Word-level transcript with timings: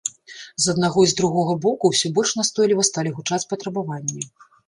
З 0.63 0.69
аднаго 0.73 0.99
і 1.07 1.09
з 1.11 1.13
другога 1.19 1.53
боку 1.65 1.91
ўсё 1.91 2.11
больш 2.17 2.33
настойліва 2.41 2.85
сталі 2.89 3.13
гучаць 3.21 3.41
патрабаванні. 3.55 4.21